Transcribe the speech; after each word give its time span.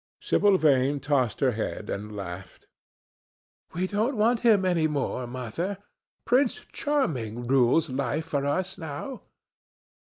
Sibyl 0.19 0.57
Vane 0.57 0.99
tossed 0.99 1.41
her 1.41 1.51
head 1.51 1.87
and 1.87 2.15
laughed. 2.15 2.65
"We 3.75 3.85
don't 3.85 4.17
want 4.17 4.39
him 4.39 4.65
any 4.65 4.87
more, 4.87 5.27
Mother. 5.27 5.77
Prince 6.25 6.65
Charming 6.73 7.45
rules 7.45 7.87
life 7.87 8.25
for 8.25 8.43
us 8.47 8.79
now." 8.79 9.21